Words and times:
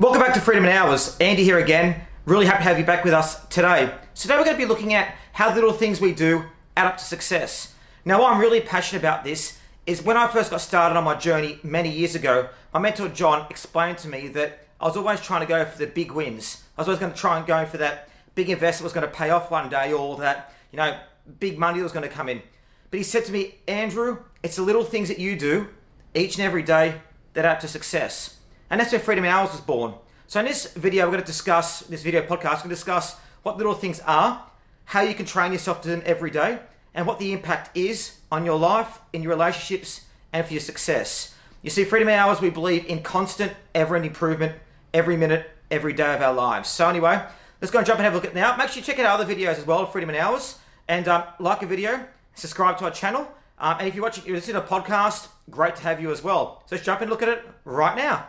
Welcome 0.00 0.22
back 0.22 0.34
to 0.34 0.40
Freedom 0.40 0.64
in 0.64 0.72
Hours. 0.72 1.16
Andy 1.20 1.44
here 1.44 1.60
again. 1.60 2.00
Really 2.26 2.46
happy 2.46 2.64
to 2.64 2.68
have 2.68 2.80
you 2.80 2.84
back 2.84 3.04
with 3.04 3.14
us 3.14 3.46
today. 3.46 3.94
Today 4.16 4.36
we're 4.36 4.44
going 4.44 4.56
to 4.56 4.62
be 4.62 4.68
looking 4.68 4.92
at 4.92 5.14
how 5.32 5.54
little 5.54 5.72
things 5.72 6.00
we 6.00 6.12
do 6.12 6.46
add 6.76 6.88
up 6.88 6.98
to 6.98 7.04
success. 7.04 7.72
Now, 8.04 8.20
why 8.20 8.32
I'm 8.32 8.40
really 8.40 8.60
passionate 8.60 8.98
about 8.98 9.22
this 9.22 9.56
is 9.86 10.02
when 10.02 10.16
I 10.16 10.26
first 10.26 10.50
got 10.50 10.60
started 10.60 10.96
on 10.96 11.04
my 11.04 11.14
journey 11.14 11.60
many 11.62 11.92
years 11.92 12.16
ago, 12.16 12.48
my 12.72 12.80
mentor 12.80 13.08
John 13.08 13.46
explained 13.48 13.98
to 13.98 14.08
me 14.08 14.26
that 14.28 14.66
I 14.80 14.86
was 14.86 14.96
always 14.96 15.20
trying 15.20 15.42
to 15.42 15.46
go 15.46 15.64
for 15.64 15.78
the 15.78 15.86
big 15.86 16.10
wins. 16.10 16.64
I 16.76 16.80
was 16.80 16.88
always 16.88 16.98
going 16.98 17.12
to 17.12 17.18
try 17.18 17.38
and 17.38 17.46
go 17.46 17.64
for 17.64 17.78
that 17.78 18.08
big 18.34 18.50
investment 18.50 18.82
was 18.82 18.92
going 18.92 19.06
to 19.06 19.16
pay 19.16 19.30
off 19.30 19.48
one 19.52 19.68
day 19.68 19.92
or 19.92 20.16
that, 20.16 20.52
you 20.72 20.76
know, 20.76 20.98
big 21.38 21.56
money 21.56 21.80
was 21.82 21.92
going 21.92 22.06
to 22.06 22.12
come 22.12 22.28
in. 22.28 22.42
But 22.90 22.98
he 22.98 23.04
said 23.04 23.26
to 23.26 23.32
me, 23.32 23.58
Andrew, 23.68 24.24
it's 24.42 24.56
the 24.56 24.62
little 24.62 24.82
things 24.82 25.06
that 25.06 25.20
you 25.20 25.38
do 25.38 25.68
each 26.16 26.34
and 26.34 26.44
every 26.44 26.64
day 26.64 27.00
that 27.34 27.44
add 27.44 27.52
up 27.52 27.60
to 27.60 27.68
success. 27.68 28.40
And 28.70 28.80
that's 28.80 28.92
where 28.92 29.00
Freedom 29.00 29.24
in 29.24 29.30
Hours 29.30 29.52
was 29.52 29.60
born. 29.60 29.94
So 30.26 30.40
in 30.40 30.46
this 30.46 30.72
video, 30.72 31.04
we're 31.04 31.12
going 31.12 31.22
to 31.22 31.26
discuss, 31.26 31.80
this 31.80 32.02
video 32.02 32.22
podcast, 32.22 32.56
we're 32.56 32.62
going 32.62 32.62
to 32.62 32.68
discuss 32.70 33.16
what 33.42 33.56
little 33.58 33.74
things 33.74 34.00
are, 34.06 34.44
how 34.86 35.02
you 35.02 35.14
can 35.14 35.26
train 35.26 35.52
yourself 35.52 35.82
to 35.82 35.88
them 35.88 36.02
every 36.04 36.30
day, 36.30 36.58
and 36.94 37.06
what 37.06 37.18
the 37.18 37.32
impact 37.32 37.76
is 37.76 38.18
on 38.32 38.44
your 38.44 38.58
life, 38.58 39.00
in 39.12 39.22
your 39.22 39.30
relationships, 39.30 40.02
and 40.32 40.46
for 40.46 40.52
your 40.52 40.60
success. 40.60 41.34
You 41.62 41.70
see, 41.70 41.84
Freedom 41.84 42.08
in 42.08 42.14
Hours, 42.14 42.40
we 42.40 42.50
believe 42.50 42.86
in 42.86 43.02
constant, 43.02 43.52
ever 43.74 43.96
improvement 43.96 44.54
every 44.92 45.16
minute, 45.16 45.50
every 45.70 45.92
day 45.92 46.14
of 46.14 46.22
our 46.22 46.34
lives. 46.34 46.68
So 46.68 46.88
anyway, 46.88 47.22
let's 47.60 47.70
go 47.70 47.78
and 47.78 47.86
jump 47.86 47.98
and 47.98 48.04
have 48.04 48.12
a 48.12 48.16
look 48.16 48.24
at 48.24 48.32
it 48.32 48.34
now. 48.34 48.56
Make 48.56 48.68
sure 48.68 48.78
you 48.78 48.82
check 48.82 48.98
out 48.98 49.06
our 49.06 49.20
other 49.20 49.34
videos 49.34 49.58
as 49.58 49.66
well, 49.66 49.86
Freedom 49.86 50.10
in 50.10 50.16
Hours, 50.16 50.58
and 50.88 51.06
um, 51.08 51.24
like 51.38 51.62
a 51.62 51.66
video, 51.66 52.04
subscribe 52.34 52.78
to 52.78 52.84
our 52.84 52.90
channel, 52.90 53.28
um, 53.58 53.76
and 53.78 53.88
if 53.88 53.94
you're 53.94 54.02
watching, 54.02 54.24
you're 54.26 54.36
listening 54.36 54.60
to 54.60 54.64
a 54.64 54.66
podcast, 54.66 55.28
great 55.50 55.76
to 55.76 55.82
have 55.82 56.00
you 56.00 56.10
as 56.10 56.22
well. 56.24 56.62
So 56.66 56.76
let's 56.76 56.84
jump 56.84 57.00
and 57.00 57.10
look 57.10 57.22
at 57.22 57.28
it 57.28 57.44
right 57.64 57.96
now. 57.96 58.26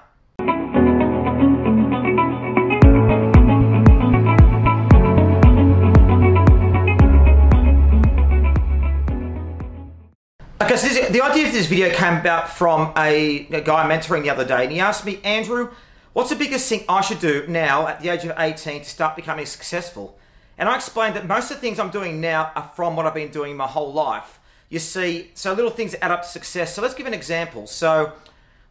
This, 10.82 11.10
the 11.10 11.22
idea 11.22 11.48
of 11.48 11.54
this 11.54 11.68
video 11.68 11.90
came 11.90 12.18
about 12.18 12.50
from 12.50 12.92
a, 12.98 13.48
a 13.50 13.62
guy 13.62 13.90
mentoring 13.90 14.24
the 14.24 14.30
other 14.30 14.44
day, 14.44 14.64
and 14.64 14.74
he 14.74 14.82
asked 14.82 15.06
me, 15.06 15.22
Andrew, 15.24 15.72
what's 16.12 16.32
the 16.32 16.36
biggest 16.36 16.68
thing 16.68 16.84
I 16.90 17.00
should 17.00 17.20
do 17.20 17.46
now 17.48 17.88
at 17.88 18.02
the 18.02 18.10
age 18.10 18.26
of 18.26 18.34
18 18.38 18.82
to 18.82 18.90
start 18.90 19.16
becoming 19.16 19.46
successful? 19.46 20.20
And 20.58 20.68
I 20.68 20.76
explained 20.76 21.16
that 21.16 21.28
most 21.28 21.50
of 21.50 21.58
the 21.58 21.62
things 21.62 21.80
I'm 21.80 21.92
doing 21.92 22.20
now 22.20 22.52
are 22.56 22.70
from 22.76 22.98
what 22.98 23.06
I've 23.06 23.14
been 23.14 23.32
doing 23.32 23.56
my 23.56 23.68
whole 23.68 23.94
life. 23.94 24.40
You 24.68 24.80
see, 24.80 25.32
so 25.34 25.54
little 25.54 25.72
things 25.72 25.96
add 26.02 26.12
up 26.12 26.24
to 26.24 26.28
success. 26.28 26.76
So 26.76 26.82
let's 26.82 26.94
give 26.94 27.08
an 27.08 27.14
example. 27.14 27.68
So, 27.68 28.12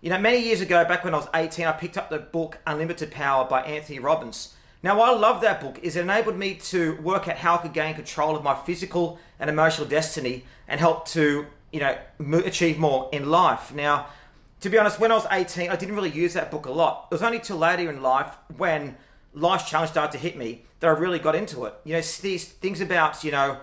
you 0.03 0.11
know, 0.11 0.19
many 0.19 0.43
years 0.43 0.61
ago, 0.61 0.85
back 0.85 1.05
when 1.05 1.15
I 1.15 1.17
was 1.17 1.29
18, 1.35 1.65
I 1.65 1.73
picked 1.73 1.97
up 1.97 2.11
the 2.11 2.19
book 2.19 2.59
Unlimited 2.67 3.13
Power 3.13 3.47
by 3.47 3.63
Anthony 3.63 3.99
Robbins. 3.99 4.55
Now, 4.83 5.01
I 5.01 5.11
love 5.15 5.41
that 5.41 5.63
book 5.63 5.79
is 5.83 5.97
it 5.97 6.03
enabled 6.03 6.37
me 6.37 6.57
to 6.57 6.97
work 6.97 7.29
out 7.29 7.39
how 7.39 7.55
I 7.55 7.59
could 7.63 7.73
gain 7.73 7.95
control 7.95 8.37
of 8.37 8.45
my 8.45 8.55
physical 8.55 9.19
and 9.41 9.49
emotional 9.49 9.89
destiny 9.89 10.45
and 10.69 10.79
help 10.79 11.09
to 11.09 11.47
you 11.75 11.80
know, 11.80 11.98
achieve 12.39 12.78
more 12.78 13.08
in 13.12 13.28
life. 13.28 13.75
Now, 13.75 14.06
to 14.61 14.70
be 14.70 14.78
honest, 14.78 15.00
when 15.00 15.11
I 15.11 15.17
was 15.17 15.27
18, 15.30 15.70
I 15.70 15.77
didn't 15.77 15.97
really 15.97 16.11
use 16.11 16.33
that 16.34 16.50
book 16.50 16.67
a 16.67 16.70
lot. 16.70 17.08
It 17.11 17.14
was 17.14 17.22
only 17.22 17.41
till 17.41 17.56
later 17.56 17.91
in 17.91 18.00
life 18.00 18.36
when 18.56 18.97
life's 19.33 19.69
challenge 19.69 19.91
started 19.91 20.12
to 20.12 20.19
hit 20.19 20.36
me 20.36 20.62
that 20.78 20.86
I 20.86 20.91
really 20.92 21.19
got 21.19 21.34
into 21.34 21.64
it. 21.64 21.75
You 21.84 21.95
know, 21.95 22.00
these 22.00 22.45
things 22.45 22.80
about, 22.80 23.25
you 23.25 23.33
know, 23.33 23.58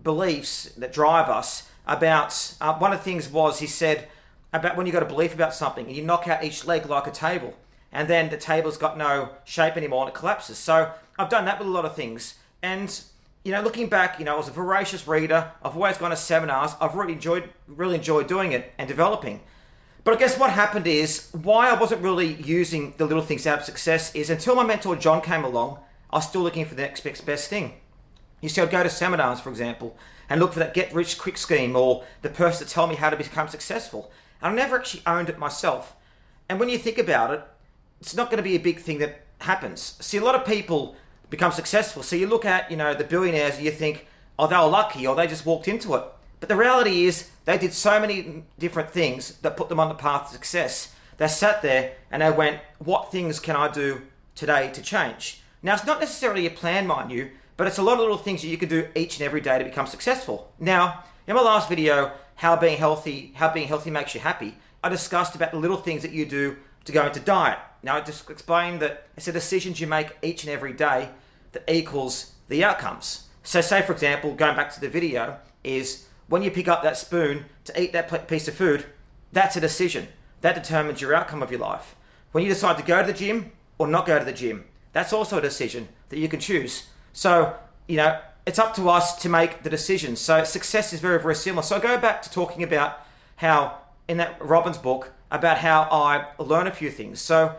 beliefs 0.00 0.64
that 0.76 0.92
drive 0.92 1.30
us, 1.30 1.70
about, 1.86 2.54
uh, 2.60 2.74
one 2.74 2.92
of 2.92 2.98
the 2.98 3.04
things 3.04 3.30
was 3.30 3.60
he 3.60 3.66
said 3.66 4.08
about 4.52 4.76
when 4.76 4.86
you 4.86 4.92
got 4.92 5.02
a 5.02 5.06
belief 5.06 5.34
about 5.34 5.54
something 5.54 5.86
and 5.86 5.96
you 5.96 6.02
knock 6.02 6.28
out 6.28 6.44
each 6.44 6.66
leg 6.66 6.86
like 6.86 7.06
a 7.06 7.10
table 7.10 7.54
and 7.90 8.08
then 8.08 8.28
the 8.28 8.36
table's 8.36 8.76
got 8.76 8.98
no 8.98 9.30
shape 9.44 9.76
anymore 9.76 10.02
and 10.02 10.10
it 10.10 10.14
collapses. 10.14 10.58
So 10.58 10.92
I've 11.18 11.30
done 11.30 11.46
that 11.46 11.58
with 11.58 11.68
a 11.68 11.70
lot 11.70 11.86
of 11.86 11.96
things. 11.96 12.34
And 12.62 13.00
you 13.44 13.52
know, 13.52 13.60
looking 13.60 13.88
back, 13.88 14.18
you 14.18 14.24
know, 14.24 14.34
I 14.34 14.36
was 14.38 14.48
a 14.48 14.52
voracious 14.52 15.06
reader. 15.06 15.52
I've 15.62 15.76
always 15.76 15.98
gone 15.98 16.10
to 16.10 16.16
seminars. 16.16 16.72
I've 16.80 16.94
really 16.94 17.12
enjoyed, 17.12 17.50
really 17.68 17.96
enjoyed 17.96 18.26
doing 18.26 18.52
it 18.52 18.72
and 18.78 18.88
developing. 18.88 19.40
But 20.02 20.14
I 20.14 20.16
guess 20.18 20.38
what 20.38 20.50
happened 20.50 20.86
is 20.86 21.28
why 21.32 21.70
I 21.70 21.78
wasn't 21.78 22.02
really 22.02 22.34
using 22.34 22.94
the 22.96 23.04
little 23.04 23.22
things 23.22 23.46
out 23.46 23.58
of 23.58 23.64
success 23.64 24.14
is 24.14 24.30
until 24.30 24.54
my 24.54 24.64
mentor 24.64 24.96
John 24.96 25.20
came 25.20 25.44
along, 25.44 25.78
I 26.10 26.16
was 26.16 26.28
still 26.28 26.42
looking 26.42 26.64
for 26.64 26.74
the 26.74 26.82
next 26.82 27.02
best 27.02 27.48
thing. 27.48 27.74
You 28.40 28.48
see, 28.48 28.60
I'd 28.60 28.70
go 28.70 28.82
to 28.82 28.90
seminars, 28.90 29.40
for 29.40 29.50
example, 29.50 29.96
and 30.28 30.40
look 30.40 30.54
for 30.54 30.58
that 30.58 30.74
get 30.74 30.94
rich 30.94 31.18
quick 31.18 31.36
scheme 31.36 31.76
or 31.76 32.04
the 32.22 32.28
person 32.30 32.66
to 32.66 32.72
tell 32.72 32.86
me 32.86 32.94
how 32.94 33.10
to 33.10 33.16
become 33.16 33.48
successful. 33.48 34.10
And 34.42 34.52
I 34.52 34.56
never 34.56 34.76
actually 34.76 35.02
owned 35.06 35.28
it 35.28 35.38
myself. 35.38 35.94
And 36.48 36.60
when 36.60 36.68
you 36.68 36.78
think 36.78 36.98
about 36.98 37.32
it, 37.32 37.42
it's 38.00 38.14
not 38.14 38.30
going 38.30 38.38
to 38.38 38.42
be 38.42 38.56
a 38.56 38.60
big 38.60 38.80
thing 38.80 38.98
that 38.98 39.22
happens. 39.38 39.96
See, 40.00 40.18
a 40.18 40.24
lot 40.24 40.34
of 40.34 40.46
people 40.46 40.96
become 41.30 41.52
successful. 41.52 42.02
So 42.02 42.16
you 42.16 42.26
look 42.26 42.44
at, 42.44 42.70
you 42.70 42.76
know, 42.76 42.94
the 42.94 43.04
billionaires 43.04 43.56
and 43.56 43.64
you 43.64 43.70
think, 43.70 44.06
oh, 44.38 44.46
they 44.46 44.56
were 44.56 44.66
lucky 44.66 45.06
or 45.06 45.14
they 45.14 45.26
just 45.26 45.46
walked 45.46 45.68
into 45.68 45.94
it. 45.94 46.04
But 46.40 46.48
the 46.48 46.56
reality 46.56 47.04
is 47.04 47.30
they 47.44 47.58
did 47.58 47.72
so 47.72 47.98
many 47.98 48.44
different 48.58 48.90
things 48.90 49.38
that 49.38 49.56
put 49.56 49.68
them 49.68 49.80
on 49.80 49.88
the 49.88 49.94
path 49.94 50.28
to 50.28 50.34
success. 50.34 50.94
They 51.16 51.28
sat 51.28 51.62
there 51.62 51.94
and 52.10 52.22
they 52.22 52.30
went, 52.30 52.60
what 52.78 53.10
things 53.10 53.40
can 53.40 53.56
I 53.56 53.70
do 53.70 54.02
today 54.34 54.70
to 54.72 54.82
change? 54.82 55.42
Now, 55.62 55.74
it's 55.74 55.86
not 55.86 56.00
necessarily 56.00 56.46
a 56.46 56.50
plan, 56.50 56.86
mind 56.86 57.10
you, 57.10 57.30
but 57.56 57.66
it's 57.66 57.78
a 57.78 57.82
lot 57.82 57.94
of 57.94 58.00
little 58.00 58.18
things 58.18 58.42
that 58.42 58.48
you 58.48 58.58
can 58.58 58.68
do 58.68 58.88
each 58.94 59.18
and 59.18 59.24
every 59.24 59.40
day 59.40 59.58
to 59.58 59.64
become 59.64 59.86
successful. 59.86 60.52
Now, 60.58 61.04
in 61.26 61.34
my 61.34 61.40
last 61.40 61.68
video, 61.68 62.12
how 62.34 62.56
being 62.56 62.76
healthy, 62.76 63.32
how 63.36 63.52
being 63.52 63.68
healthy 63.68 63.90
makes 63.90 64.14
you 64.14 64.20
happy, 64.20 64.56
I 64.82 64.88
discussed 64.90 65.34
about 65.34 65.52
the 65.52 65.58
little 65.58 65.78
things 65.78 66.02
that 66.02 66.12
you 66.12 66.26
do 66.26 66.56
to 66.84 66.92
go 66.92 67.06
into 67.06 67.20
diet. 67.20 67.58
Now, 67.84 67.96
I 67.96 68.00
just 68.00 68.30
explained 68.30 68.80
that 68.80 69.06
it's 69.14 69.26
the 69.26 69.32
decisions 69.32 69.78
you 69.78 69.86
make 69.86 70.16
each 70.22 70.42
and 70.42 70.50
every 70.50 70.72
day 70.72 71.10
that 71.52 71.70
equals 71.70 72.32
the 72.48 72.64
outcomes. 72.64 73.28
So, 73.42 73.60
say 73.60 73.82
for 73.82 73.92
example, 73.92 74.32
going 74.34 74.56
back 74.56 74.72
to 74.72 74.80
the 74.80 74.88
video, 74.88 75.36
is 75.62 76.06
when 76.28 76.42
you 76.42 76.50
pick 76.50 76.66
up 76.66 76.82
that 76.82 76.96
spoon 76.96 77.44
to 77.64 77.82
eat 77.82 77.92
that 77.92 78.26
piece 78.26 78.48
of 78.48 78.54
food, 78.54 78.86
that's 79.32 79.56
a 79.56 79.60
decision. 79.60 80.08
That 80.40 80.54
determines 80.54 81.02
your 81.02 81.14
outcome 81.14 81.42
of 81.42 81.50
your 81.50 81.60
life. 81.60 81.94
When 82.32 82.42
you 82.42 82.48
decide 82.48 82.78
to 82.78 82.82
go 82.82 83.02
to 83.02 83.06
the 83.06 83.18
gym 83.18 83.52
or 83.76 83.86
not 83.86 84.06
go 84.06 84.18
to 84.18 84.24
the 84.24 84.32
gym, 84.32 84.64
that's 84.94 85.12
also 85.12 85.36
a 85.36 85.42
decision 85.42 85.88
that 86.08 86.18
you 86.18 86.28
can 86.28 86.40
choose. 86.40 86.86
So, 87.12 87.54
you 87.86 87.98
know, 87.98 88.18
it's 88.46 88.58
up 88.58 88.74
to 88.76 88.88
us 88.88 89.16
to 89.22 89.28
make 89.28 89.62
the 89.62 89.68
decisions. 89.68 90.20
So, 90.20 90.42
success 90.44 90.94
is 90.94 91.00
very, 91.00 91.20
very 91.20 91.34
similar. 91.34 91.62
So, 91.62 91.76
I 91.76 91.80
go 91.80 91.98
back 91.98 92.22
to 92.22 92.30
talking 92.30 92.62
about 92.62 93.00
how 93.36 93.76
in 94.08 94.16
that 94.16 94.36
Robbins 94.40 94.78
book 94.78 95.12
about 95.30 95.58
how 95.58 95.82
I 95.90 96.26
learn 96.38 96.66
a 96.66 96.72
few 96.72 96.90
things. 96.90 97.20
So, 97.20 97.56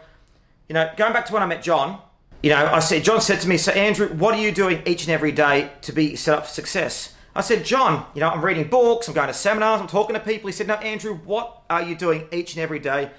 you 0.69 0.73
know, 0.73 0.91
going 0.97 1.13
back 1.13 1.25
to 1.27 1.33
when 1.33 1.43
I 1.43 1.45
met 1.45 1.61
John, 1.63 2.01
you 2.41 2.49
know, 2.51 2.65
I 2.65 2.79
said, 2.79 3.03
John 3.03 3.21
said 3.21 3.41
to 3.41 3.47
me, 3.47 3.57
so 3.57 3.71
Andrew, 3.71 4.07
what 4.09 4.35
are 4.35 4.41
you 4.41 4.51
doing 4.51 4.81
each 4.85 5.03
and 5.03 5.11
every 5.11 5.31
day 5.31 5.71
to 5.81 5.91
be 5.91 6.15
set 6.15 6.37
up 6.37 6.45
for 6.45 6.53
success? 6.53 7.15
I 7.35 7.41
said, 7.41 7.65
John, 7.65 8.05
you 8.13 8.21
know, 8.21 8.29
I'm 8.29 8.43
reading 8.43 8.67
books, 8.67 9.07
I'm 9.07 9.13
going 9.13 9.27
to 9.27 9.33
seminars, 9.33 9.81
I'm 9.81 9.87
talking 9.87 10.13
to 10.13 10.19
people. 10.19 10.47
He 10.47 10.53
said, 10.53 10.67
no, 10.67 10.75
Andrew, 10.75 11.15
what 11.15 11.63
are 11.69 11.81
you 11.81 11.95
doing 11.95 12.27
each 12.31 12.53
and 12.53 12.61
every 12.61 12.79
day 12.79 13.11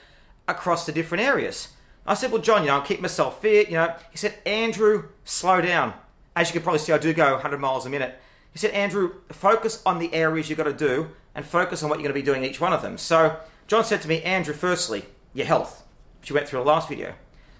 across 0.48 0.86
the 0.86 0.92
different 0.92 1.24
areas? 1.24 1.68
I 2.06 2.14
said, 2.14 2.30
well, 2.30 2.40
John, 2.40 2.62
you 2.62 2.68
know, 2.68 2.78
I'm 2.78 2.84
keeping 2.84 3.02
myself 3.02 3.42
fit, 3.42 3.68
you 3.68 3.74
know. 3.74 3.94
He 4.10 4.16
said, 4.16 4.38
Andrew, 4.46 5.08
slow 5.24 5.60
down. 5.60 5.92
As 6.34 6.48
you 6.48 6.52
can 6.52 6.62
probably 6.62 6.78
see, 6.78 6.92
I 6.92 6.98
do 6.98 7.12
go 7.12 7.32
100 7.32 7.58
miles 7.58 7.84
a 7.84 7.90
minute. 7.90 8.18
He 8.52 8.58
said, 8.58 8.70
Andrew, 8.70 9.16
focus 9.32 9.82
on 9.84 9.98
the 9.98 10.14
areas 10.14 10.48
you've 10.48 10.56
got 10.56 10.64
to 10.64 10.72
do 10.72 11.10
and 11.34 11.44
focus 11.44 11.82
on 11.82 11.90
what 11.90 11.98
you're 11.98 12.08
going 12.10 12.14
to 12.14 12.20
be 12.20 12.24
doing 12.24 12.44
each 12.44 12.60
one 12.60 12.72
of 12.72 12.80
them. 12.80 12.96
So 12.96 13.38
John 13.66 13.84
said 13.84 14.00
to 14.02 14.08
me, 14.08 14.22
Andrew, 14.22 14.54
firstly, 14.54 15.04
your 15.34 15.46
health, 15.46 15.84
which 16.20 16.30
you 16.30 16.34
went 16.34 16.48
through 16.48 16.60
the 16.60 16.64
last 16.64 16.88
video. 16.88 17.14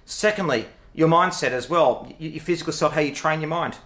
Secondly, 0.07 0.67
your 0.95 1.09
mindset 1.09 1.51
as 1.51 1.69
well, 1.69 2.11
your 2.19 2.41
physical 2.41 2.73
self, 2.73 2.95
how 2.95 3.01
you 3.01 3.13
train 3.13 3.41
your 3.41 3.51
mind. 3.51 3.77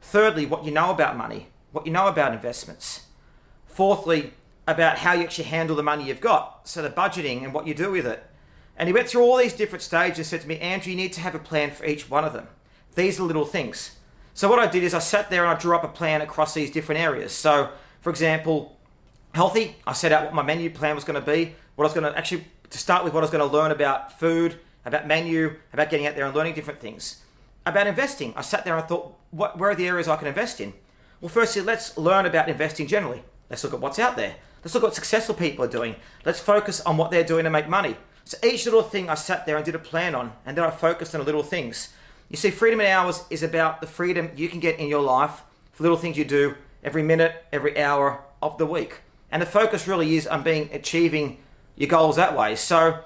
Thirdly, 0.00 0.46
what 0.46 0.64
you 0.64 0.72
know 0.72 0.90
about 0.90 1.16
money, 1.16 1.48
what 1.70 1.86
you 1.86 1.92
know 1.92 2.08
about 2.08 2.32
investments. 2.32 3.06
Fourthly, 3.66 4.32
about 4.66 4.98
how 4.98 5.12
you 5.12 5.22
actually 5.22 5.44
handle 5.44 5.76
the 5.76 5.82
money 5.82 6.04
you've 6.04 6.20
got, 6.20 6.66
so 6.66 6.82
the 6.82 6.88
budgeting 6.88 7.44
and 7.44 7.52
what 7.52 7.66
you 7.66 7.74
do 7.74 7.92
with 7.92 8.06
it. 8.06 8.24
And 8.76 8.88
he 8.88 8.92
went 8.92 9.08
through 9.08 9.22
all 9.22 9.36
these 9.36 9.52
different 9.52 9.82
stages 9.82 10.18
and 10.18 10.26
said 10.26 10.40
to 10.40 10.48
me, 10.48 10.58
Andrew, 10.58 10.90
you 10.90 10.96
need 10.96 11.12
to 11.12 11.20
have 11.20 11.34
a 11.34 11.38
plan 11.38 11.70
for 11.70 11.84
each 11.84 12.10
one 12.10 12.24
of 12.24 12.32
them. 12.32 12.48
These 12.94 13.20
are 13.20 13.24
little 13.24 13.44
things. 13.44 13.96
So 14.32 14.48
what 14.48 14.58
I 14.58 14.66
did 14.66 14.82
is 14.82 14.94
I 14.94 14.98
sat 14.98 15.30
there 15.30 15.44
and 15.44 15.56
I 15.56 15.60
drew 15.60 15.76
up 15.76 15.84
a 15.84 15.88
plan 15.88 16.22
across 16.22 16.54
these 16.54 16.70
different 16.70 17.02
areas. 17.02 17.32
So, 17.32 17.70
for 18.00 18.10
example, 18.10 18.78
healthy, 19.34 19.76
I 19.86 19.92
set 19.92 20.10
out 20.10 20.24
what 20.24 20.34
my 20.34 20.42
menu 20.42 20.70
plan 20.70 20.94
was 20.94 21.04
going 21.04 21.22
to 21.22 21.26
be, 21.26 21.54
what 21.74 21.84
I 21.84 21.86
was 21.86 21.94
going 21.94 22.10
to 22.10 22.18
actually, 22.18 22.46
to 22.70 22.78
start 22.78 23.04
with, 23.04 23.12
what 23.12 23.20
I 23.20 23.24
was 23.24 23.30
going 23.30 23.46
to 23.46 23.54
learn 23.54 23.70
about 23.70 24.18
food, 24.18 24.58
about 24.86 25.06
menu, 25.06 25.56
about 25.72 25.90
getting 25.90 26.06
out 26.06 26.14
there 26.14 26.24
and 26.24 26.34
learning 26.34 26.54
different 26.54 26.80
things. 26.80 27.22
About 27.66 27.88
investing, 27.88 28.32
I 28.36 28.42
sat 28.42 28.64
there 28.64 28.78
and 28.78 28.86
thought, 28.86 29.14
what, 29.32 29.58
where 29.58 29.70
are 29.70 29.74
the 29.74 29.88
areas 29.88 30.06
I 30.06 30.16
can 30.16 30.28
invest 30.28 30.60
in? 30.60 30.72
Well, 31.20 31.28
firstly, 31.28 31.60
let's 31.60 31.98
learn 31.98 32.24
about 32.24 32.48
investing 32.48 32.86
generally. 32.86 33.22
Let's 33.50 33.64
look 33.64 33.74
at 33.74 33.80
what's 33.80 33.98
out 33.98 34.16
there. 34.16 34.36
Let's 34.62 34.74
look 34.74 34.84
at 34.84 34.86
what 34.86 34.94
successful 34.94 35.34
people 35.34 35.64
are 35.64 35.68
doing. 35.68 35.96
Let's 36.24 36.40
focus 36.40 36.80
on 36.82 36.96
what 36.96 37.10
they're 37.10 37.24
doing 37.24 37.44
to 37.44 37.50
make 37.50 37.68
money. 37.68 37.96
So 38.24 38.38
each 38.44 38.64
little 38.64 38.82
thing 38.82 39.10
I 39.10 39.14
sat 39.14 39.44
there 39.44 39.56
and 39.56 39.64
did 39.64 39.74
a 39.74 39.80
plan 39.80 40.14
on, 40.14 40.32
and 40.44 40.56
then 40.56 40.64
I 40.64 40.70
focused 40.70 41.14
on 41.14 41.20
the 41.20 41.24
little 41.24 41.42
things. 41.42 41.92
You 42.28 42.36
see, 42.36 42.50
freedom 42.50 42.80
in 42.80 42.86
hours 42.86 43.24
is 43.30 43.42
about 43.42 43.80
the 43.80 43.86
freedom 43.86 44.30
you 44.36 44.48
can 44.48 44.60
get 44.60 44.78
in 44.78 44.88
your 44.88 45.02
life 45.02 45.42
for 45.72 45.82
little 45.82 45.98
things 45.98 46.16
you 46.16 46.24
do 46.24 46.54
every 46.82 47.02
minute, 47.02 47.44
every 47.52 47.78
hour 47.80 48.20
of 48.42 48.58
the 48.58 48.66
week. 48.66 49.00
And 49.30 49.42
the 49.42 49.46
focus 49.46 49.88
really 49.88 50.16
is 50.16 50.26
on 50.26 50.42
being 50.42 50.70
achieving 50.72 51.38
your 51.76 51.88
goals 51.88 52.16
that 52.16 52.36
way. 52.36 52.56
So, 52.56 53.00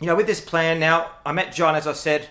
you 0.00 0.06
know, 0.06 0.16
with 0.16 0.26
this 0.26 0.40
plan 0.40 0.80
now, 0.80 1.10
I 1.24 1.32
met 1.32 1.52
John, 1.52 1.74
as 1.74 1.86
I 1.86 1.92
said, 1.92 2.28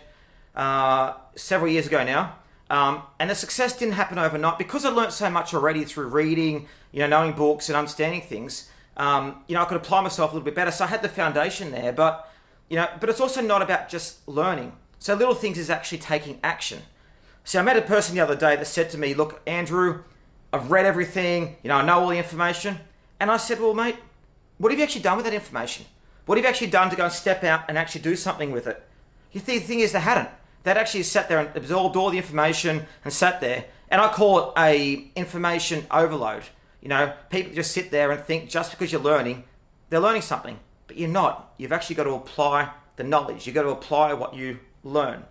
uh, 0.56 1.14
several 1.36 1.72
years 1.72 1.88
ago 1.88 2.04
now. 2.04 2.36
Um, 2.70 3.04
and 3.20 3.30
the 3.30 3.36
success 3.36 3.78
didn't 3.78 3.94
happen 3.94 4.18
overnight 4.18 4.58
because 4.58 4.86
I 4.86 4.90
learned 4.90 5.14
so 5.14 5.30
much 5.30 5.54
already 5.54 5.86
through 5.86 6.08
reading, 6.08 6.68
you 6.92 7.00
know, 7.00 7.08
knowing 7.08 7.34
books 7.34 7.70
and 7.70 7.76
understanding 7.76 8.22
things. 8.22 8.70
Um, 8.98 9.44
you 9.48 9.56
know, 9.56 9.62
I 9.62 9.66
could 9.66 9.78
apply 9.78 10.02
myself 10.02 10.32
a 10.32 10.34
little 10.36 10.46
bit 10.46 10.56
better. 10.56 10.72
So 10.72 10.86
I 10.86 10.88
had 10.88 11.02
the 11.02 11.10
foundation 11.10 11.72
there, 11.72 11.94
but 11.94 12.32
you 12.70 12.76
know, 12.76 12.88
but 13.00 13.10
it's 13.10 13.20
also 13.20 13.42
not 13.42 13.62
about 13.62 13.90
just 13.90 14.28
learning. 14.28 14.74
So 15.00 15.16
little 15.16 15.34
things 15.34 15.58
is 15.58 15.70
actually 15.70 16.00
taking 16.00 16.40
action. 16.44 16.82
So 17.44 17.60
I 17.60 17.64
met 17.64 17.78
a 17.78 17.82
person 17.82 18.16
the 18.16 18.22
other 18.22 18.36
day 18.36 18.56
that 18.56 18.68
said 18.68 18.90
to 18.92 18.98
me, 18.98 19.14
"Look, 19.14 19.42
Andrew, 19.48 20.04
I've 20.54 20.70
read 20.70 20.86
everything. 20.86 21.56
You 21.64 21.70
know, 21.70 21.78
I 21.78 21.86
know 21.86 22.02
all 22.02 22.10
the 22.10 22.18
information." 22.18 22.80
And 23.20 23.32
I 23.32 23.38
said, 23.38 23.60
"Well, 23.60 23.74
mate, 23.74 23.96
what 24.58 24.72
have 24.72 24.78
you 24.78 24.84
actually 24.84 25.02
done 25.02 25.18
with 25.18 25.26
that 25.26 25.34
information? 25.34 25.86
What 26.30 26.38
have 26.38 26.46
you 26.46 26.50
actually 26.50 26.68
done 26.68 26.92
to 26.92 26.96
go 26.96 27.06
and 27.06 27.12
step 27.12 27.44
out 27.44 27.64
and 27.68 27.76
actually 27.76 28.02
do 28.02 28.16
something 28.16 28.52
with 28.52 28.68
it?" 28.68 28.88
The 29.34 29.40
thing 29.40 29.80
is, 29.80 29.94
they 29.94 30.00
hadn't. 30.00 30.30
They'd 30.62 30.78
actually 30.78 31.02
sat 31.02 31.28
there 31.28 31.40
and 31.40 31.50
absorbed 31.58 31.96
all 31.96 32.12
the 32.12 32.20
information 32.20 32.86
and 33.04 33.12
sat 33.12 33.42
there. 33.42 33.66
And 33.90 34.00
I 34.00 34.10
call 34.10 34.38
it 34.38 34.54
a 34.56 35.10
information 35.16 35.88
overload. 35.90 36.44
You 36.82 36.90
know, 36.90 37.14
people 37.32 37.56
just 37.56 37.72
sit 37.72 37.90
there 37.90 38.12
and 38.12 38.24
think 38.24 38.48
just 38.48 38.70
because 38.70 38.92
you're 38.92 39.02
learning, 39.02 39.46
they're 39.90 40.00
learning 40.00 40.22
something, 40.22 40.60
but 40.86 40.98
you're 40.98 41.10
not. 41.10 41.52
You've 41.58 41.72
actually 41.72 41.96
got 41.96 42.04
to 42.04 42.14
apply 42.14 42.74
the 42.98 43.04
knowledge. 43.04 43.48
You've 43.48 43.56
got 43.56 43.64
to 43.64 43.70
apply 43.70 44.14
what 44.14 44.36
you 44.36 44.60
learn. 44.84 45.26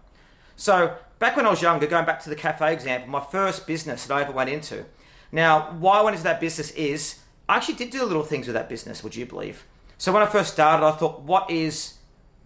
So 0.57 0.97
back 1.21 1.37
when 1.37 1.47
I 1.47 1.51
was 1.51 1.63
younger, 1.63 1.87
going 1.87 2.07
back 2.07 2.21
to 2.25 2.29
the 2.29 2.35
cafe 2.35 2.73
example, 2.73 3.09
my 3.09 3.21
first 3.21 3.69
business 3.69 4.05
that 4.07 4.15
I 4.17 4.23
ever 4.23 4.33
went 4.33 4.51
into. 4.51 4.85
Now, 5.31 5.71
why 5.79 5.99
I 5.99 6.03
went 6.03 6.15
into 6.15 6.25
that 6.25 6.41
business 6.41 6.73
is 6.73 7.21
I 7.49 7.59
actually 7.59 7.77
did 7.77 7.91
do 7.91 8.05
little 8.05 8.25
things 8.25 8.49
with 8.49 8.55
that 8.55 8.69
business, 8.69 9.05
would 9.05 9.15
you 9.15 9.27
believe? 9.27 9.65
So 9.99 10.13
when 10.13 10.23
I 10.23 10.27
first 10.27 10.53
started, 10.53 10.87
I 10.87 10.93
thought, 10.93 11.23
what 11.23 11.51
is 11.51 11.95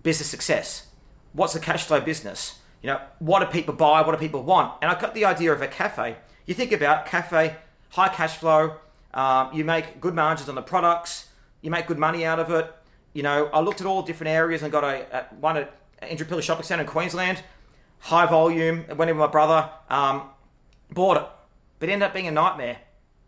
business 0.03 0.29
success? 0.29 0.87
What's 1.35 1.55
a 1.55 1.61
cash 1.61 1.85
flow 1.85 2.01
business? 2.01 2.59
You 2.83 2.89
know, 2.89 3.01
what 3.19 3.41
do 3.41 3.47
people 3.47 3.75
buy? 3.75 4.01
What 4.01 4.13
do 4.13 4.19
people 4.19 4.43
want? 4.43 4.79
And 4.81 4.91
I 4.91 4.99
got 4.99 5.15
the 5.15 5.27
idea 5.27 5.53
of 5.53 5.61
a 5.61 5.69
cafe. 5.69 6.17
You 6.47 6.55
think 6.55 6.73
about 6.73 7.05
cafe, 7.05 7.57
high 7.91 8.09
cash 8.09 8.39
flow, 8.39 8.77
um, 9.13 9.51
you 9.53 9.65
make 9.65 10.01
good 10.01 10.15
margins 10.15 10.49
on 10.49 10.55
the 10.55 10.63
products, 10.63 11.29
you 11.61 11.71
make 11.71 11.87
good 11.87 11.99
money 11.99 12.25
out 12.25 12.41
of 12.41 12.51
it. 12.51 12.73
You 13.13 13.23
know, 13.23 13.51
I 13.53 13.61
looked 13.61 13.83
at 13.83 13.87
all 13.87 14.01
different 14.01 14.31
areas 14.31 14.63
and 14.63 14.73
got 14.73 14.83
a, 14.83 15.07
a 15.17 15.35
one 15.35 15.59
at 15.59 15.75
Indooroopilly 16.01 16.43
Shopping 16.43 16.65
Centre 16.65 16.83
in 16.83 16.89
Queensland, 16.89 17.43
high 17.99 18.25
volume. 18.25 18.87
Went 18.97 19.11
in 19.11 19.19
with 19.19 19.27
my 19.27 19.31
brother, 19.31 19.69
um, 19.91 20.23
bought 20.91 21.19
it, 21.19 21.27
but 21.79 21.91
it 21.91 21.93
ended 21.93 22.07
up 22.07 22.15
being 22.15 22.29
a 22.29 22.33
nightmare. 22.33 22.79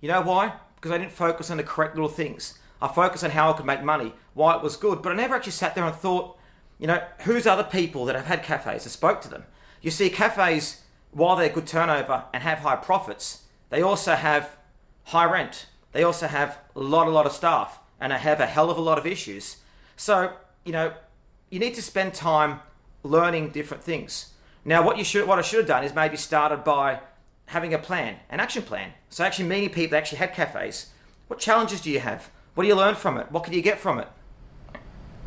You 0.00 0.08
know 0.08 0.22
why? 0.22 0.54
Because 0.76 0.92
I 0.92 0.98
didn't 0.98 1.12
focus 1.12 1.50
on 1.50 1.58
the 1.58 1.62
correct 1.62 1.94
little 1.94 2.08
things. 2.08 2.58
I 2.80 2.88
focused 2.88 3.24
on 3.24 3.30
how 3.30 3.50
I 3.50 3.56
could 3.56 3.66
make 3.66 3.82
money, 3.82 4.12
why 4.34 4.56
it 4.56 4.62
was 4.62 4.76
good, 4.76 5.02
but 5.02 5.12
I 5.12 5.14
never 5.14 5.34
actually 5.34 5.52
sat 5.52 5.74
there 5.74 5.84
and 5.84 5.94
thought, 5.94 6.36
you 6.78 6.86
know, 6.86 7.02
who's 7.20 7.46
other 7.46 7.64
people 7.64 8.04
that 8.04 8.16
have 8.16 8.26
had 8.26 8.42
cafes 8.42 8.84
and 8.84 8.92
spoke 8.92 9.20
to 9.22 9.28
them? 9.28 9.44
You 9.80 9.90
see, 9.90 10.10
cafes, 10.10 10.82
while 11.12 11.36
they're 11.36 11.48
good 11.48 11.66
turnover 11.66 12.24
and 12.32 12.42
have 12.42 12.58
high 12.58 12.76
profits, 12.76 13.44
they 13.70 13.82
also 13.82 14.14
have 14.14 14.56
high 15.04 15.30
rent. 15.30 15.66
They 15.92 16.02
also 16.02 16.26
have 16.26 16.58
a 16.74 16.80
lot, 16.80 17.06
a 17.06 17.10
lot 17.10 17.26
of 17.26 17.32
staff 17.32 17.78
and 18.00 18.12
they 18.12 18.18
have 18.18 18.40
a 18.40 18.46
hell 18.46 18.70
of 18.70 18.78
a 18.78 18.80
lot 18.80 18.98
of 18.98 19.06
issues. 19.06 19.58
So, 19.96 20.32
you 20.64 20.72
know, 20.72 20.92
you 21.50 21.58
need 21.58 21.74
to 21.74 21.82
spend 21.82 22.14
time 22.14 22.60
learning 23.02 23.50
different 23.50 23.82
things. 23.82 24.32
Now, 24.64 24.84
what 24.84 24.98
you 24.98 25.04
should, 25.04 25.28
what 25.28 25.38
I 25.38 25.42
should 25.42 25.60
have 25.60 25.68
done 25.68 25.84
is 25.84 25.94
maybe 25.94 26.16
started 26.16 26.64
by 26.64 27.00
having 27.46 27.74
a 27.74 27.78
plan, 27.78 28.16
an 28.30 28.40
action 28.40 28.62
plan. 28.62 28.92
So 29.10 29.24
actually 29.24 29.48
meeting 29.48 29.70
people 29.70 29.92
that 29.92 29.98
actually 29.98 30.18
had 30.18 30.32
cafes. 30.34 30.90
What 31.28 31.38
challenges 31.38 31.80
do 31.80 31.90
you 31.90 32.00
have? 32.00 32.30
What 32.54 32.64
do 32.64 32.68
you 32.68 32.76
learn 32.76 32.94
from 32.94 33.18
it? 33.18 33.30
What 33.32 33.44
can 33.44 33.52
you 33.52 33.62
get 33.62 33.78
from 33.78 33.98
it? 33.98 34.08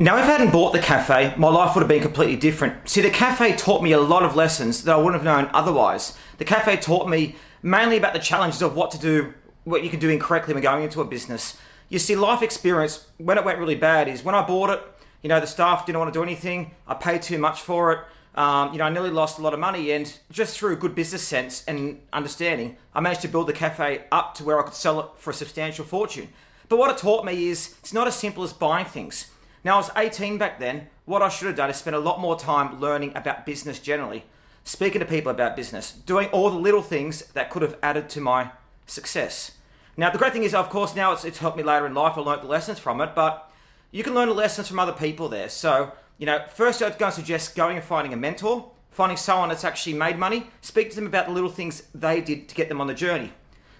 Now, 0.00 0.16
if 0.16 0.24
I 0.24 0.28
hadn't 0.28 0.52
bought 0.52 0.72
the 0.72 0.78
cafe, 0.78 1.34
my 1.36 1.48
life 1.48 1.74
would 1.74 1.80
have 1.82 1.88
been 1.88 2.00
completely 2.00 2.36
different. 2.36 2.88
See, 2.88 3.00
the 3.00 3.10
cafe 3.10 3.56
taught 3.56 3.82
me 3.82 3.92
a 3.92 4.00
lot 4.00 4.22
of 4.22 4.36
lessons 4.36 4.84
that 4.84 4.94
I 4.94 4.96
wouldn't 4.96 5.14
have 5.14 5.24
known 5.24 5.50
otherwise. 5.52 6.16
The 6.38 6.44
cafe 6.44 6.76
taught 6.76 7.08
me 7.08 7.34
mainly 7.62 7.96
about 7.96 8.12
the 8.12 8.20
challenges 8.20 8.62
of 8.62 8.76
what 8.76 8.90
to 8.92 8.98
do, 8.98 9.34
what 9.64 9.82
you 9.82 9.90
can 9.90 9.98
do 9.98 10.08
incorrectly 10.08 10.54
when 10.54 10.62
going 10.62 10.84
into 10.84 11.00
a 11.00 11.04
business. 11.04 11.58
You 11.88 11.98
see, 11.98 12.14
life 12.14 12.42
experience, 12.42 13.08
when 13.18 13.38
it 13.38 13.44
went 13.44 13.58
really 13.58 13.74
bad, 13.74 14.08
is 14.08 14.22
when 14.22 14.34
I 14.34 14.46
bought 14.46 14.70
it, 14.70 14.80
you 15.20 15.28
know, 15.28 15.40
the 15.40 15.46
staff 15.46 15.84
didn't 15.84 15.98
want 15.98 16.12
to 16.12 16.18
do 16.18 16.22
anything, 16.22 16.70
I 16.86 16.94
paid 16.94 17.22
too 17.22 17.38
much 17.38 17.60
for 17.60 17.92
it. 17.92 17.98
Um, 18.36 18.72
you 18.72 18.78
know, 18.78 18.84
I 18.84 18.90
nearly 18.90 19.10
lost 19.10 19.40
a 19.40 19.42
lot 19.42 19.52
of 19.52 19.58
money, 19.58 19.90
and 19.90 20.16
just 20.30 20.56
through 20.56 20.76
good 20.76 20.94
business 20.94 21.22
sense 21.22 21.64
and 21.66 22.00
understanding, 22.12 22.76
I 22.94 23.00
managed 23.00 23.22
to 23.22 23.28
build 23.28 23.48
the 23.48 23.52
cafe 23.52 24.04
up 24.12 24.36
to 24.36 24.44
where 24.44 24.60
I 24.60 24.62
could 24.62 24.74
sell 24.74 25.00
it 25.00 25.06
for 25.16 25.30
a 25.30 25.34
substantial 25.34 25.84
fortune. 25.84 26.28
But 26.68 26.78
what 26.78 26.90
it 26.90 26.98
taught 26.98 27.24
me 27.24 27.48
is 27.48 27.76
it's 27.80 27.92
not 27.92 28.06
as 28.06 28.16
simple 28.16 28.44
as 28.44 28.52
buying 28.52 28.84
things. 28.84 29.30
Now, 29.64 29.74
I 29.74 29.78
was 29.78 29.90
18 29.96 30.38
back 30.38 30.60
then. 30.60 30.88
What 31.04 31.22
I 31.22 31.28
should 31.28 31.46
have 31.46 31.56
done 31.56 31.70
is 31.70 31.76
spend 31.76 31.96
a 31.96 32.00
lot 32.00 32.20
more 32.20 32.38
time 32.38 32.80
learning 32.80 33.12
about 33.14 33.46
business 33.46 33.78
generally, 33.78 34.24
speaking 34.64 35.00
to 35.00 35.06
people 35.06 35.30
about 35.30 35.56
business, 35.56 35.92
doing 35.92 36.28
all 36.28 36.50
the 36.50 36.58
little 36.58 36.82
things 36.82 37.26
that 37.28 37.50
could 37.50 37.62
have 37.62 37.78
added 37.82 38.08
to 38.10 38.20
my 38.20 38.50
success. 38.86 39.52
Now, 39.96 40.10
the 40.10 40.18
great 40.18 40.32
thing 40.32 40.44
is, 40.44 40.54
of 40.54 40.70
course, 40.70 40.94
now 40.94 41.12
it's, 41.12 41.24
it's 41.24 41.38
helped 41.38 41.56
me 41.56 41.62
later 41.62 41.86
in 41.86 41.94
life. 41.94 42.16
I 42.16 42.20
learned 42.20 42.42
the 42.42 42.46
lessons 42.46 42.78
from 42.78 43.00
it, 43.00 43.14
but 43.14 43.50
you 43.90 44.04
can 44.04 44.14
learn 44.14 44.28
the 44.28 44.34
lessons 44.34 44.68
from 44.68 44.78
other 44.78 44.92
people 44.92 45.28
there. 45.28 45.48
So, 45.48 45.92
you 46.18 46.26
know, 46.26 46.44
first 46.54 46.82
I'd 46.82 46.98
go 46.98 47.06
and 47.06 47.14
suggest 47.14 47.56
going 47.56 47.76
and 47.76 47.84
finding 47.84 48.12
a 48.12 48.16
mentor, 48.16 48.70
finding 48.90 49.16
someone 49.16 49.48
that's 49.48 49.64
actually 49.64 49.94
made 49.94 50.18
money, 50.18 50.50
speak 50.60 50.90
to 50.90 50.96
them 50.96 51.06
about 51.06 51.26
the 51.26 51.32
little 51.32 51.50
things 51.50 51.82
they 51.94 52.20
did 52.20 52.48
to 52.48 52.54
get 52.54 52.68
them 52.68 52.80
on 52.80 52.86
the 52.86 52.94
journey. 52.94 53.32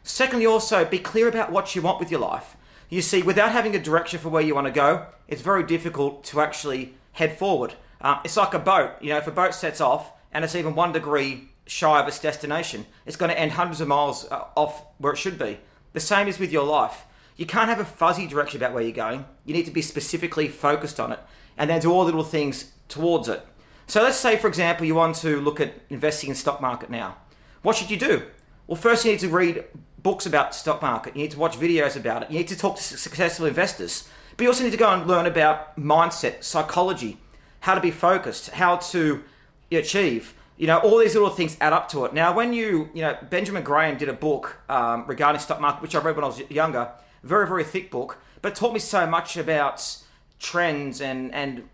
Secondly, 0.02 0.46
also 0.46 0.84
be 0.84 0.98
clear 0.98 1.28
about 1.28 1.52
what 1.52 1.76
you 1.76 1.82
want 1.82 2.00
with 2.00 2.10
your 2.10 2.20
life. 2.20 2.56
You 2.88 3.02
see, 3.02 3.22
without 3.22 3.52
having 3.52 3.74
a 3.76 3.78
direction 3.78 4.18
for 4.18 4.30
where 4.30 4.42
you 4.42 4.54
want 4.54 4.66
to 4.66 4.72
go, 4.72 5.06
it's 5.26 5.42
very 5.42 5.62
difficult 5.62 6.24
to 6.24 6.40
actually 6.40 6.94
head 7.12 7.36
forward. 7.36 7.74
Uh, 8.00 8.20
it's 8.24 8.36
like 8.36 8.54
a 8.54 8.58
boat. 8.58 8.92
You 9.00 9.10
know, 9.10 9.18
if 9.18 9.26
a 9.26 9.32
boat 9.32 9.54
sets 9.54 9.80
off 9.80 10.12
and 10.32 10.44
it's 10.44 10.54
even 10.54 10.74
one 10.74 10.92
degree 10.92 11.50
shy 11.66 12.00
of 12.00 12.08
its 12.08 12.18
destination, 12.18 12.86
it's 13.04 13.16
going 13.16 13.30
to 13.30 13.38
end 13.38 13.52
hundreds 13.52 13.80
of 13.80 13.88
miles 13.88 14.30
uh, 14.30 14.44
off 14.56 14.84
where 14.98 15.12
it 15.12 15.18
should 15.18 15.38
be. 15.38 15.58
The 15.92 16.00
same 16.00 16.28
is 16.28 16.38
with 16.38 16.52
your 16.52 16.64
life. 16.64 17.04
You 17.36 17.44
can't 17.44 17.68
have 17.68 17.80
a 17.80 17.84
fuzzy 17.84 18.26
direction 18.26 18.58
about 18.58 18.72
where 18.72 18.82
you're 18.82 18.92
going. 18.92 19.26
You 19.44 19.54
need 19.54 19.66
to 19.66 19.70
be 19.70 19.82
specifically 19.82 20.48
focused 20.48 20.98
on 20.98 21.12
it 21.12 21.20
and 21.56 21.68
then 21.68 21.80
do 21.80 21.92
all 21.92 22.04
little 22.04 22.24
things 22.24 22.72
towards 22.88 23.28
it. 23.28 23.44
So 23.86 24.02
let's 24.02 24.16
say, 24.16 24.36
for 24.36 24.48
example, 24.48 24.86
you 24.86 24.94
want 24.94 25.16
to 25.16 25.40
look 25.40 25.60
at 25.60 25.74
investing 25.90 26.30
in 26.30 26.36
stock 26.36 26.60
market 26.60 26.90
now. 26.90 27.16
What 27.62 27.76
should 27.76 27.90
you 27.90 27.96
do? 27.96 28.22
Well, 28.66 28.76
first 28.76 29.04
you 29.04 29.12
need 29.12 29.20
to 29.20 29.28
read 29.28 29.64
books 30.02 30.26
about 30.26 30.54
stock 30.54 30.80
market. 30.82 31.16
You 31.16 31.22
need 31.22 31.32
to 31.32 31.38
watch 31.38 31.56
videos 31.56 31.96
about 31.96 32.22
it. 32.22 32.30
You 32.30 32.38
need 32.38 32.48
to 32.48 32.56
talk 32.56 32.76
to 32.76 32.82
successful 32.82 33.46
investors. 33.46 34.08
But 34.36 34.44
you 34.44 34.48
also 34.48 34.64
need 34.64 34.70
to 34.70 34.76
go 34.76 34.90
and 34.90 35.06
learn 35.06 35.26
about 35.26 35.76
mindset, 35.76 36.44
psychology, 36.44 37.18
how 37.60 37.74
to 37.74 37.80
be 37.80 37.90
focused, 37.90 38.50
how 38.50 38.76
to 38.76 39.24
achieve. 39.72 40.34
You 40.56 40.68
know, 40.68 40.78
all 40.78 40.98
these 40.98 41.14
little 41.14 41.30
things 41.30 41.56
add 41.60 41.72
up 41.72 41.88
to 41.90 42.04
it. 42.04 42.14
Now, 42.14 42.34
when 42.34 42.52
you, 42.52 42.88
you 42.94 43.02
know, 43.02 43.16
Benjamin 43.30 43.62
Graham 43.62 43.96
did 43.96 44.08
a 44.08 44.12
book 44.12 44.56
um, 44.68 45.04
regarding 45.06 45.40
stock 45.40 45.60
market, 45.60 45.82
which 45.82 45.94
I 45.94 46.00
read 46.00 46.16
when 46.16 46.24
I 46.24 46.28
was 46.28 46.40
younger, 46.50 46.90
very, 47.22 47.46
very 47.46 47.64
thick 47.64 47.90
book, 47.90 48.18
but 48.42 48.54
taught 48.54 48.72
me 48.72 48.78
so 48.78 49.06
much 49.06 49.36
about 49.36 50.02
trends 50.38 51.00
and, 51.00 51.34
and 51.34 51.68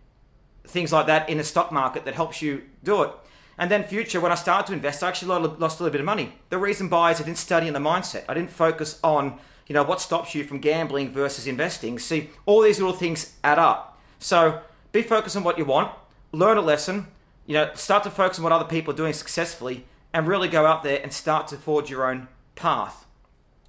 things 0.66 0.92
like 0.92 1.06
that 1.06 1.28
in 1.28 1.38
the 1.38 1.44
stock 1.44 1.70
market 1.70 2.04
that 2.06 2.14
helps 2.14 2.40
you 2.40 2.62
do 2.82 3.02
it. 3.02 3.10
And 3.58 3.70
then 3.70 3.84
future, 3.84 4.20
when 4.20 4.32
I 4.32 4.36
started 4.36 4.66
to 4.68 4.72
invest, 4.72 5.02
I 5.02 5.08
actually 5.08 5.28
lost 5.28 5.80
a 5.80 5.82
little 5.82 5.92
bit 5.92 6.00
of 6.00 6.06
money. 6.06 6.34
The 6.50 6.58
reason 6.58 6.90
why 6.90 7.12
is 7.12 7.20
I 7.20 7.24
didn't 7.24 7.38
study 7.38 7.68
in 7.68 7.72
the 7.72 7.78
mindset. 7.80 8.24
I 8.28 8.34
didn't 8.34 8.50
focus 8.50 8.98
on, 9.04 9.38
you 9.66 9.74
know, 9.74 9.84
what 9.84 10.00
stops 10.00 10.34
you 10.34 10.44
from 10.44 10.58
gambling 10.58 11.12
versus 11.12 11.46
investing. 11.46 11.98
See, 11.98 12.30
all 12.46 12.62
these 12.62 12.80
little 12.80 12.94
things 12.94 13.34
add 13.44 13.58
up. 13.58 14.00
So 14.18 14.60
be 14.92 15.02
focused 15.02 15.36
on 15.36 15.44
what 15.44 15.58
you 15.58 15.64
want, 15.64 15.92
learn 16.32 16.56
a 16.56 16.62
lesson, 16.62 17.06
you 17.46 17.54
know, 17.54 17.70
start 17.74 18.02
to 18.04 18.10
focus 18.10 18.38
on 18.38 18.44
what 18.44 18.52
other 18.52 18.64
people 18.64 18.92
are 18.92 18.96
doing 18.96 19.12
successfully, 19.12 19.84
and 20.12 20.26
really 20.26 20.48
go 20.48 20.66
out 20.66 20.82
there 20.82 21.00
and 21.02 21.12
start 21.12 21.48
to 21.48 21.56
forge 21.56 21.90
your 21.90 22.08
own 22.08 22.28
path. 22.54 23.06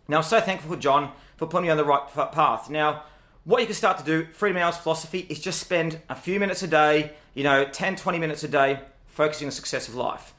Now, 0.08 0.18
I'm 0.18 0.24
so 0.24 0.40
thankful 0.40 0.72
for 0.72 0.80
John 0.80 1.12
for 1.38 1.48
putting 1.48 1.66
me 1.66 1.72
on 1.72 1.78
the 1.78 1.84
right 1.84 2.08
path. 2.32 2.70
Now, 2.70 3.04
what 3.44 3.62
you 3.62 3.68
can 3.68 3.76
start 3.76 3.98
to 3.98 4.04
do, 4.04 4.28
Freedom 4.34 4.62
Hours 4.62 4.78
philosophy, 4.78 5.26
is 5.30 5.40
just 5.40 5.60
spend 5.60 6.00
a 6.10 6.16
few 6.16 6.40
minutes 6.40 6.64
a 6.64 6.68
day, 6.68 7.14
you 7.34 7.44
know, 7.44 7.66
10, 7.66 7.96
20 7.96 8.18
minutes 8.18 8.44
a 8.44 8.48
day 8.48 8.80
focusing 9.16 9.48
on 9.48 9.52
success 9.52 9.88
of 9.88 9.96
life. 9.96 10.34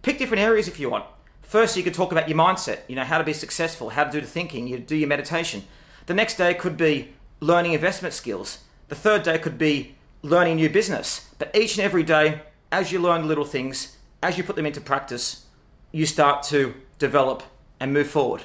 Pick 0.00 0.18
different 0.18 0.42
areas 0.42 0.66
if 0.66 0.80
you 0.80 0.88
want. 0.88 1.04
First, 1.42 1.76
you 1.76 1.82
could 1.82 1.92
talk 1.92 2.12
about 2.12 2.28
your 2.30 2.38
mindset, 2.38 2.78
you 2.88 2.96
know, 2.96 3.04
how 3.04 3.18
to 3.18 3.24
be 3.24 3.34
successful, 3.34 3.90
how 3.90 4.04
to 4.04 4.10
do 4.10 4.22
the 4.22 4.26
thinking, 4.26 4.66
you 4.66 4.78
do 4.78 4.96
your 4.96 5.08
meditation. 5.08 5.64
The 6.06 6.14
next 6.14 6.36
day 6.36 6.54
could 6.54 6.78
be 6.78 7.12
learning 7.40 7.74
investment 7.74 8.14
skills. 8.14 8.58
The 8.88 8.94
third 8.94 9.22
day 9.22 9.38
could 9.38 9.58
be 9.58 9.94
learning 10.22 10.56
new 10.56 10.70
business. 10.70 11.28
But 11.38 11.54
each 11.54 11.76
and 11.76 11.84
every 11.84 12.02
day, 12.02 12.40
as 12.70 12.90
you 12.90 13.00
learn 13.00 13.28
little 13.28 13.44
things, 13.44 13.98
as 14.22 14.38
you 14.38 14.44
put 14.44 14.56
them 14.56 14.64
into 14.64 14.80
practice, 14.80 15.44
you 15.92 16.06
start 16.06 16.42
to 16.44 16.74
develop 16.98 17.42
and 17.78 17.92
move 17.92 18.08
forward. 18.08 18.44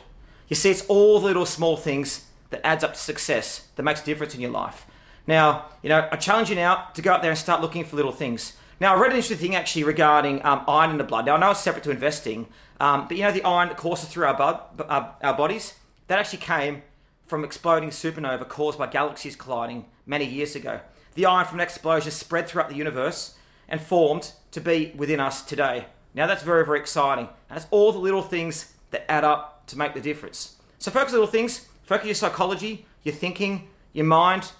You 0.49 0.57
see, 0.57 0.69
it's 0.69 0.85
all 0.87 1.19
the 1.19 1.27
little 1.27 1.45
small 1.45 1.77
things 1.77 2.25
that 2.49 2.65
adds 2.65 2.83
up 2.83 2.93
to 2.93 2.99
success 2.99 3.67
that 3.77 3.83
makes 3.83 4.01
a 4.01 4.05
difference 4.05 4.35
in 4.35 4.41
your 4.41 4.51
life. 4.51 4.85
Now, 5.27 5.65
you 5.81 5.89
know, 5.89 6.07
I 6.11 6.15
challenge 6.17 6.49
you 6.49 6.55
now 6.55 6.89
to 6.93 7.01
go 7.01 7.11
out 7.13 7.21
there 7.21 7.31
and 7.31 7.39
start 7.39 7.61
looking 7.61 7.85
for 7.85 7.95
little 7.95 8.11
things. 8.11 8.53
Now, 8.79 8.95
I 8.95 8.99
read 8.99 9.11
an 9.11 9.17
interesting 9.17 9.37
thing 9.37 9.55
actually 9.55 9.83
regarding 9.83 10.45
um, 10.45 10.63
iron 10.67 10.91
in 10.91 10.97
the 10.97 11.03
blood. 11.03 11.25
Now, 11.25 11.35
I 11.35 11.39
know 11.39 11.51
it's 11.51 11.59
separate 11.59 11.83
to 11.85 11.91
investing, 11.91 12.47
um, 12.79 13.07
but 13.07 13.17
you 13.17 13.23
know 13.23 13.31
the 13.31 13.43
iron 13.43 13.69
that 13.69 13.77
courses 13.77 14.09
through 14.09 14.25
our, 14.25 14.35
blood, 14.35 14.59
our, 14.87 15.15
our 15.23 15.35
bodies? 15.35 15.73
That 16.07 16.19
actually 16.19 16.39
came 16.39 16.83
from 17.25 17.43
exploding 17.43 17.89
supernova 17.89 18.47
caused 18.47 18.77
by 18.77 18.87
galaxies 18.87 19.35
colliding 19.35 19.85
many 20.05 20.25
years 20.25 20.55
ago. 20.55 20.79
the 21.17 21.25
iron 21.25 21.45
from 21.45 21.59
an 21.59 21.63
explosion 21.63 22.11
spread 22.11 22.47
throughout 22.47 22.69
the 22.69 22.75
universe 22.75 23.35
and 23.67 23.81
formed 23.81 24.31
to 24.51 24.61
be 24.61 24.93
within 24.95 25.19
us 25.19 25.41
today. 25.41 25.87
Now 26.13 26.27
that's 26.27 26.43
very, 26.43 26.63
very 26.63 26.79
exciting. 26.79 27.27
And 27.49 27.57
it's 27.57 27.65
all 27.71 27.91
the 27.91 27.97
little 27.97 28.21
things 28.21 28.73
that 28.91 29.11
add 29.11 29.23
up 29.23 29.65
to 29.67 29.77
make 29.77 29.95
the 29.95 29.99
difference. 29.99 30.57
So 30.77 30.91
focus 30.91 31.13
on 31.13 31.19
little 31.19 31.31
things, 31.31 31.67
focus 31.83 32.05
your 32.05 32.15
psychology, 32.15 32.85
your 33.03 33.15
thinking, 33.15 33.67
your 33.93 34.05
mind, 34.05 34.51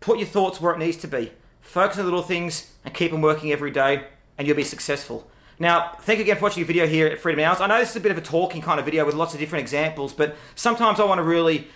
put 0.00 0.18
your 0.18 0.26
thoughts 0.26 0.60
where 0.60 0.74
it 0.74 0.78
needs 0.78 0.96
to 0.98 1.08
be. 1.08 1.30
Focus 1.60 1.98
on 1.98 2.04
little 2.04 2.22
things 2.22 2.69
and 2.84 2.94
keep 2.94 3.12
them 3.12 3.22
working 3.22 3.52
every 3.52 3.70
day, 3.70 4.04
and 4.38 4.46
you'll 4.46 4.56
be 4.56 4.64
successful. 4.64 5.28
Now, 5.58 5.92
thank 6.00 6.18
you 6.18 6.24
again 6.24 6.36
for 6.36 6.44
watching 6.44 6.60
your 6.60 6.66
video 6.66 6.86
here 6.86 7.06
at 7.06 7.18
Freedom 7.18 7.44
Hours. 7.44 7.60
I 7.60 7.66
know 7.66 7.78
this 7.78 7.90
is 7.90 7.96
a 7.96 8.00
bit 8.00 8.12
of 8.12 8.18
a 8.18 8.22
talking 8.22 8.62
kind 8.62 8.78
of 8.78 8.86
video 8.86 9.04
with 9.04 9.14
lots 9.14 9.34
of 9.34 9.40
different 9.40 9.62
examples, 9.62 10.14
but 10.14 10.36
sometimes 10.54 10.98
I 10.98 11.04
want 11.04 11.18
to 11.18 11.22
really 11.22 11.68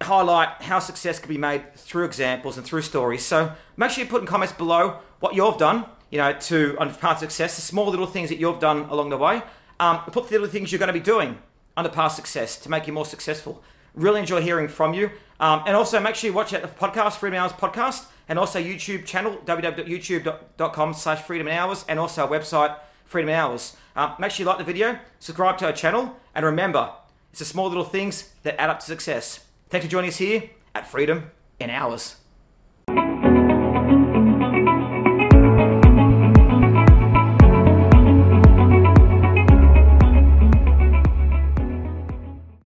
highlight 0.00 0.62
how 0.62 0.78
success 0.78 1.18
can 1.18 1.28
be 1.28 1.38
made 1.38 1.74
through 1.74 2.04
examples 2.04 2.56
and 2.56 2.64
through 2.66 2.82
stories. 2.82 3.24
So 3.24 3.52
make 3.76 3.90
sure 3.90 4.04
you 4.04 4.10
put 4.10 4.20
in 4.20 4.26
comments 4.26 4.52
below 4.52 4.98
what 5.20 5.34
you've 5.34 5.58
done, 5.58 5.86
you 6.10 6.18
know, 6.18 6.32
to 6.32 6.76
on 6.78 6.94
path 6.94 7.18
success, 7.18 7.56
the 7.56 7.62
small 7.62 7.88
little 7.88 8.06
things 8.06 8.28
that 8.28 8.38
you've 8.38 8.60
done 8.60 8.82
along 8.90 9.10
the 9.10 9.18
way. 9.18 9.42
Um, 9.80 10.00
put 10.04 10.28
the 10.28 10.32
little 10.32 10.46
things 10.46 10.70
you're 10.70 10.78
going 10.78 10.86
to 10.88 10.92
be 10.92 11.00
doing 11.00 11.38
under 11.76 11.90
past 11.90 12.16
success 12.16 12.56
to 12.58 12.70
make 12.70 12.86
you 12.86 12.92
more 12.92 13.06
successful. 13.06 13.62
Really 13.94 14.20
enjoy 14.20 14.40
hearing 14.40 14.68
from 14.68 14.94
you. 14.94 15.10
Um, 15.40 15.64
and 15.66 15.74
also 15.74 15.98
make 15.98 16.14
sure 16.14 16.30
you 16.30 16.34
watch 16.34 16.54
out 16.54 16.62
the 16.62 16.68
podcast, 16.68 17.14
Freedom 17.14 17.40
Hours 17.40 17.52
Podcast, 17.52 18.06
and 18.32 18.38
also 18.38 18.58
YouTube 18.58 19.04
channel, 19.04 19.36
www.youtube.com 19.44 20.94
slash 20.94 21.20
freedom 21.20 21.48
hours, 21.48 21.84
and 21.86 21.98
also 21.98 22.22
our 22.22 22.28
website, 22.30 22.74
Freedom 23.04 23.28
Hours. 23.28 23.76
Um, 23.94 24.14
make 24.18 24.30
sure 24.30 24.44
you 24.44 24.48
like 24.48 24.56
the 24.56 24.64
video, 24.64 24.98
subscribe 25.18 25.58
to 25.58 25.66
our 25.66 25.72
channel, 25.74 26.16
and 26.34 26.46
remember, 26.46 26.92
it's 27.28 27.40
the 27.40 27.44
small 27.44 27.68
little 27.68 27.84
things 27.84 28.32
that 28.42 28.58
add 28.58 28.70
up 28.70 28.80
to 28.80 28.86
success. 28.86 29.44
Thanks 29.68 29.84
for 29.84 29.90
joining 29.90 30.08
us 30.08 30.16
here 30.16 30.44
at 30.74 30.86
Freedom 30.86 31.30
in 31.60 31.68
Hours. 31.68 32.21